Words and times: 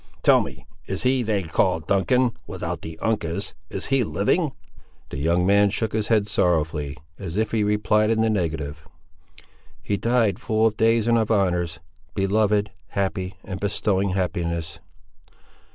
Tell 0.23 0.41
me, 0.41 0.65
is 0.87 1.03
he 1.03 1.21
they 1.21 1.43
call'd 1.43 1.85
Duncan, 1.85 2.31
without 2.47 2.81
the 2.81 2.97
Uncas—is 3.03 3.85
he 3.85 4.03
living?" 4.03 4.51
The 5.11 5.19
young 5.19 5.45
man 5.45 5.69
shook 5.69 5.93
his 5.93 6.07
head 6.07 6.25
sorrowfully, 6.25 6.97
as 7.19 7.35
he 7.35 7.63
replied 7.63 8.09
in 8.09 8.21
the 8.21 8.27
negative. 8.31 8.87
"He 9.83 9.97
died 9.97 10.39
full 10.39 10.65
of 10.65 10.75
days 10.75 11.07
and 11.07 11.19
of 11.19 11.29
honours. 11.29 11.79
Beloved, 12.15 12.71
happy, 12.87 13.35
and 13.43 13.59
bestowing 13.59 14.13
happiness!" 14.13 14.79